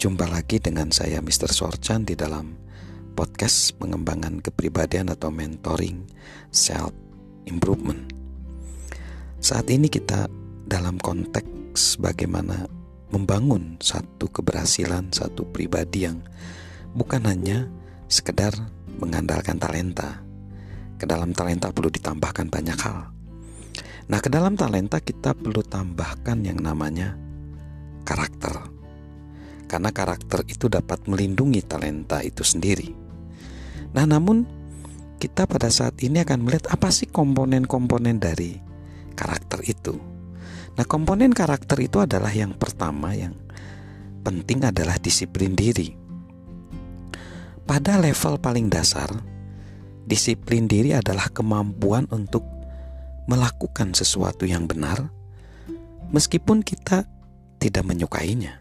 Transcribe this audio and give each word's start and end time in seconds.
Jumpa 0.00 0.32
lagi 0.32 0.56
dengan 0.56 0.88
saya 0.88 1.20
Mr. 1.20 1.52
Sorchan 1.52 2.08
di 2.08 2.16
dalam 2.16 2.56
podcast 3.12 3.76
pengembangan 3.76 4.40
kepribadian 4.40 5.12
atau 5.12 5.28
mentoring 5.28 6.08
self 6.48 6.96
improvement. 7.44 8.08
Saat 9.44 9.68
ini 9.68 9.92
kita 9.92 10.24
dalam 10.64 10.96
konteks 10.96 12.00
bagaimana 12.00 12.64
membangun 13.12 13.76
satu 13.76 14.24
keberhasilan 14.32 15.12
satu 15.12 15.44
pribadi 15.44 16.08
yang 16.08 16.24
bukan 16.96 17.20
hanya 17.28 17.68
sekedar 18.08 18.56
mengandalkan 18.96 19.60
talenta. 19.60 20.24
Ke 20.96 21.04
dalam 21.04 21.36
talenta 21.36 21.76
perlu 21.76 21.92
ditambahkan 21.92 22.48
banyak 22.48 22.78
hal. 22.88 23.12
Nah, 24.08 24.18
ke 24.24 24.32
dalam 24.32 24.56
talenta 24.56 24.96
kita 24.96 25.36
perlu 25.36 25.60
tambahkan 25.60 26.40
yang 26.40 26.56
namanya 26.56 27.20
karakter 28.08 28.79
karena 29.70 29.94
karakter 29.94 30.42
itu 30.50 30.66
dapat 30.66 31.06
melindungi 31.06 31.62
talenta 31.62 32.18
itu 32.26 32.42
sendiri. 32.42 32.90
Nah, 33.94 34.02
namun 34.02 34.42
kita 35.22 35.46
pada 35.46 35.70
saat 35.70 35.94
ini 36.02 36.26
akan 36.26 36.42
melihat 36.42 36.74
apa 36.74 36.90
sih 36.90 37.06
komponen-komponen 37.06 38.18
dari 38.18 38.58
karakter 39.14 39.62
itu. 39.62 39.94
Nah, 40.74 40.82
komponen 40.90 41.30
karakter 41.30 41.78
itu 41.78 42.02
adalah 42.02 42.34
yang 42.34 42.58
pertama 42.58 43.14
yang 43.14 43.38
penting 44.26 44.66
adalah 44.66 44.98
disiplin 44.98 45.54
diri. 45.54 45.94
Pada 47.62 48.02
level 48.02 48.42
paling 48.42 48.66
dasar, 48.66 49.06
disiplin 50.02 50.66
diri 50.66 50.90
adalah 50.90 51.30
kemampuan 51.30 52.10
untuk 52.10 52.42
melakukan 53.30 53.94
sesuatu 53.94 54.42
yang 54.42 54.66
benar 54.66 55.06
meskipun 56.10 56.66
kita 56.66 57.06
tidak 57.62 57.86
menyukainya 57.86 58.59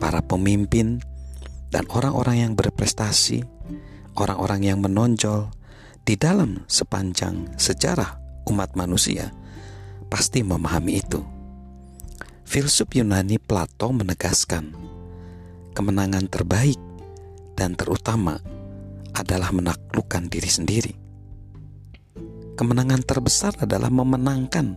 para 0.00 0.24
pemimpin 0.24 1.04
dan 1.68 1.86
orang-orang 1.92 2.48
yang 2.48 2.52
berprestasi, 2.56 3.44
orang-orang 4.16 4.66
yang 4.66 4.78
menonjol 4.82 5.52
di 6.02 6.16
dalam 6.16 6.64
sepanjang 6.66 7.54
sejarah 7.60 8.18
umat 8.48 8.74
manusia 8.74 9.30
pasti 10.10 10.42
memahami 10.42 10.98
itu. 10.98 11.20
Filsuf 12.42 12.90
Yunani 12.90 13.38
Plato 13.38 13.94
menegaskan 13.94 14.74
kemenangan 15.70 16.26
terbaik 16.26 16.80
dan 17.54 17.78
terutama 17.78 18.42
adalah 19.14 19.54
menaklukkan 19.54 20.26
diri 20.26 20.50
sendiri. 20.50 20.94
Kemenangan 22.58 23.06
terbesar 23.06 23.54
adalah 23.62 23.88
memenangkan 23.88 24.74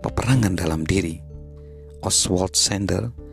peperangan 0.00 0.56
dalam 0.56 0.88
diri. 0.88 1.20
Oswald 2.00 2.56
Sanders 2.56 3.25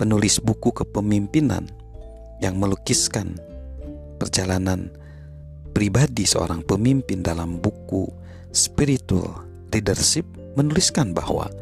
penulis 0.00 0.40
buku 0.40 0.72
kepemimpinan 0.72 1.68
yang 2.40 2.56
melukiskan 2.56 3.36
perjalanan 4.16 4.88
pribadi 5.76 6.24
seorang 6.24 6.64
pemimpin 6.64 7.20
dalam 7.20 7.60
buku 7.60 8.08
Spiritual 8.48 9.44
Leadership 9.68 10.24
menuliskan 10.56 11.12
bahwa 11.12 11.52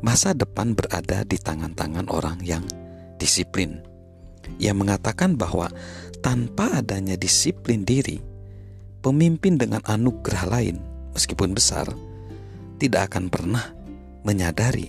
masa 0.00 0.32
depan 0.32 0.72
berada 0.72 1.28
di 1.28 1.36
tangan-tangan 1.36 2.08
orang 2.08 2.40
yang 2.40 2.64
disiplin. 3.20 3.84
Ia 4.56 4.72
mengatakan 4.72 5.36
bahwa 5.36 5.68
tanpa 6.24 6.72
adanya 6.80 7.20
disiplin 7.20 7.84
diri, 7.84 8.16
pemimpin 9.04 9.60
dengan 9.60 9.84
anugerah 9.84 10.48
lain, 10.48 10.80
meskipun 11.12 11.52
besar, 11.52 11.84
tidak 12.80 13.12
akan 13.12 13.28
pernah 13.28 13.76
menyadari 14.24 14.88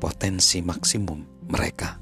potensi 0.00 0.64
maksimum 0.64 1.33
mereka. 1.48 2.00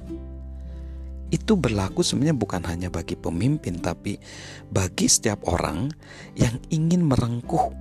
Itu 1.32 1.56
berlaku 1.56 2.04
sebenarnya 2.04 2.36
bukan 2.36 2.62
hanya 2.69 2.92
bagi 2.92 3.16
pemimpin, 3.16 3.80
tapi 3.80 4.20
bagi 4.69 5.08
setiap 5.08 5.48
orang 5.48 5.88
yang 6.36 6.60
ingin 6.69 7.08
merengkuh 7.08 7.72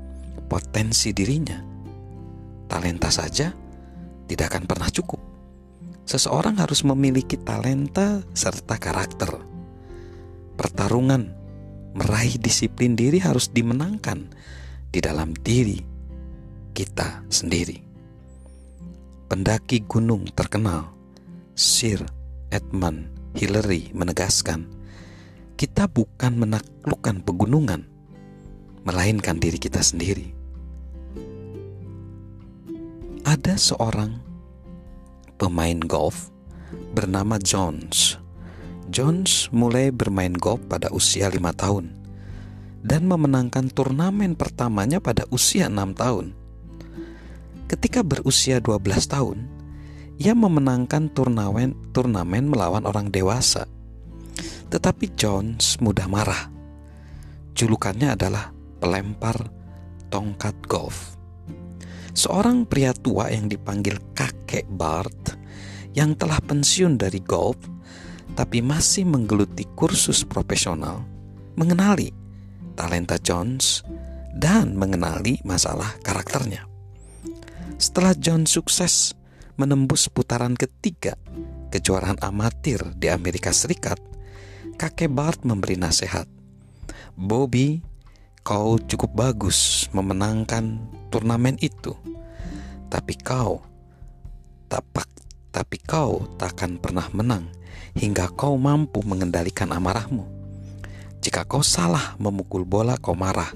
potensi 0.48 1.12
dirinya. 1.12 1.60
Talenta 2.72 3.12
saja 3.12 3.52
tidak 4.32 4.56
akan 4.56 4.64
pernah 4.64 4.88
cukup. 4.88 5.20
Seseorang 6.08 6.64
harus 6.64 6.88
memiliki 6.88 7.36
talenta 7.36 8.24
serta 8.32 8.80
karakter. 8.80 9.36
Pertarungan 10.56 11.36
meraih 11.92 12.40
disiplin 12.40 12.96
diri 12.96 13.20
harus 13.20 13.52
dimenangkan 13.52 14.32
di 14.88 15.04
dalam 15.04 15.36
diri 15.36 15.80
kita 16.72 17.28
sendiri. 17.28 17.84
Pendaki 19.28 19.84
gunung 19.88 20.28
terkenal 20.32 21.01
Sir 21.62 22.02
Edmund 22.50 23.14
Hillary 23.38 23.94
menegaskan, 23.94 24.66
kita 25.54 25.86
bukan 25.86 26.34
menaklukkan 26.34 27.22
pegunungan, 27.22 27.86
melainkan 28.82 29.38
diri 29.38 29.62
kita 29.62 29.78
sendiri. 29.78 30.34
Ada 33.22 33.62
seorang 33.62 34.18
pemain 35.38 35.78
golf 35.86 36.34
bernama 36.98 37.38
Jones. 37.38 38.18
Jones 38.90 39.46
mulai 39.54 39.94
bermain 39.94 40.34
golf 40.34 40.66
pada 40.66 40.90
usia 40.90 41.30
lima 41.30 41.54
tahun 41.54 41.94
dan 42.82 43.06
memenangkan 43.06 43.70
turnamen 43.70 44.34
pertamanya 44.34 44.98
pada 44.98 45.30
usia 45.30 45.70
enam 45.70 45.94
tahun. 45.94 46.34
Ketika 47.70 48.02
berusia 48.02 48.58
12 48.58 48.82
tahun, 49.06 49.61
ia 50.22 50.38
memenangkan 50.38 51.10
turnamen 51.18 51.74
turnamen 51.90 52.46
melawan 52.46 52.86
orang 52.86 53.10
dewasa. 53.10 53.66
Tetapi 54.70 55.18
Jones 55.18 55.82
mudah 55.82 56.06
marah. 56.06 56.46
Julukannya 57.58 58.14
adalah 58.14 58.54
pelempar 58.78 59.50
tongkat 60.14 60.54
golf. 60.70 61.18
Seorang 62.14 62.70
pria 62.70 62.94
tua 62.94 63.34
yang 63.34 63.50
dipanggil 63.50 63.98
kakek 64.14 64.70
Bart 64.70 65.34
yang 65.98 66.14
telah 66.14 66.38
pensiun 66.38 67.02
dari 67.02 67.18
golf 67.26 67.58
tapi 68.38 68.62
masih 68.62 69.10
menggeluti 69.10 69.66
kursus 69.74 70.22
profesional 70.22 71.02
mengenali 71.58 72.14
talenta 72.78 73.18
Jones 73.18 73.82
dan 74.38 74.78
mengenali 74.78 75.42
masalah 75.44 75.98
karakternya. 76.06 76.64
Setelah 77.82 78.14
John 78.16 78.46
sukses 78.46 79.18
menembus 79.56 80.08
putaran 80.12 80.56
ketiga 80.56 81.16
kejuaraan 81.72 82.20
amatir 82.20 82.84
di 83.00 83.08
Amerika 83.08 83.56
Serikat, 83.56 83.98
kakek 84.76 85.08
Bart 85.08 85.48
memberi 85.48 85.80
nasihat. 85.80 86.28
Bobby, 87.16 87.80
kau 88.44 88.76
cukup 88.78 89.12
bagus 89.16 89.88
memenangkan 89.96 90.84
turnamen 91.10 91.56
itu. 91.64 91.96
Tapi 92.92 93.16
kau 93.24 93.64
tapak 94.68 95.08
tapi 95.52 95.80
kau 95.84 96.28
takkan 96.40 96.80
pernah 96.80 97.08
menang 97.12 97.48
hingga 97.96 98.32
kau 98.36 98.56
mampu 98.56 99.04
mengendalikan 99.04 99.72
amarahmu. 99.72 100.28
Jika 101.22 101.46
kau 101.46 101.62
salah 101.62 102.18
memukul 102.18 102.66
bola, 102.66 102.98
kau 102.98 103.14
marah, 103.14 103.52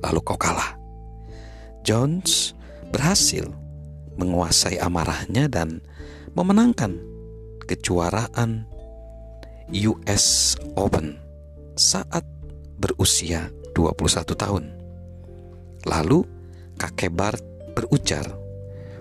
lalu 0.00 0.20
kau 0.24 0.38
kalah. 0.38 0.78
Jones 1.82 2.56
berhasil 2.94 3.61
menguasai 4.16 4.76
amarahnya 4.80 5.48
dan 5.48 5.80
memenangkan 6.36 6.96
kejuaraan 7.64 8.66
US 9.72 10.56
Open 10.76 11.16
saat 11.78 12.24
berusia 12.76 13.48
21 13.72 14.36
tahun. 14.36 14.64
Lalu 15.88 16.28
kakek 16.76 17.12
Bart 17.12 17.42
berujar, 17.72 18.28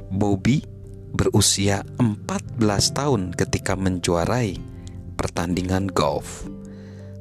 Bobby 0.08 0.64
berusia 1.12 1.84
14 2.00 2.62
tahun 2.96 3.22
ketika 3.36 3.76
menjuarai 3.76 4.56
pertandingan 5.20 5.92
golf. 5.92 6.48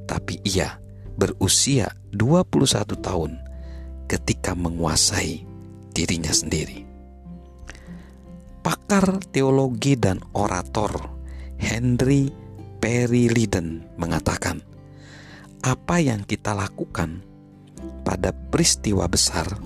Tapi 0.06 0.42
ia 0.46 0.78
berusia 1.18 1.90
21 2.14 2.98
tahun 2.98 3.32
ketika 4.10 4.58
menguasai 4.58 5.46
dirinya 5.94 6.34
sendiri 6.34 6.89
pakar 8.60 9.20
teologi 9.32 9.96
dan 9.96 10.20
orator 10.36 10.92
Henry 11.60 12.32
Perry 12.80 13.28
Liden 13.28 13.84
mengatakan, 14.00 14.60
apa 15.60 16.00
yang 16.00 16.24
kita 16.24 16.56
lakukan 16.56 17.20
pada 18.04 18.32
peristiwa 18.32 19.04
besar 19.04 19.60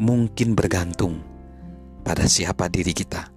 mungkin 0.00 0.56
bergantung 0.56 1.20
pada 2.00 2.24
siapa 2.24 2.72
diri 2.72 2.96
kita. 2.96 3.28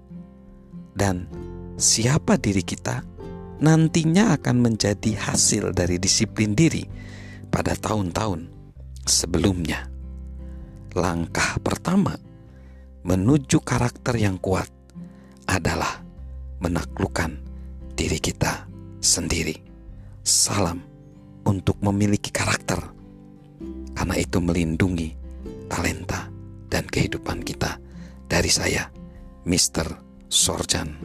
Dan 0.95 1.27
siapa 1.75 2.39
diri 2.39 2.63
kita 2.63 3.03
nantinya 3.59 4.35
akan 4.39 4.57
menjadi 4.63 5.15
hasil 5.19 5.75
dari 5.75 5.99
disiplin 5.99 6.55
diri 6.55 6.87
pada 7.51 7.75
tahun-tahun 7.75 8.47
sebelumnya. 9.03 9.91
Langkah 10.95 11.59
pertama 11.59 12.15
menuju 13.05 13.61
karakter 13.61 14.17
yang 14.17 14.41
kuat 14.41 14.65
adalah 15.45 16.01
menaklukkan 16.57 17.37
diri 17.93 18.17
kita 18.17 18.65
sendiri. 18.97 19.53
Salam 20.25 20.81
untuk 21.45 21.77
memiliki 21.85 22.33
karakter, 22.33 22.81
karena 23.93 24.15
itu 24.17 24.41
melindungi 24.41 25.13
talenta 25.69 26.33
dan 26.65 26.89
kehidupan 26.89 27.45
kita. 27.45 27.77
Dari 28.25 28.49
saya, 28.49 28.89
Mr. 29.45 30.01
Sorjan. 30.25 30.97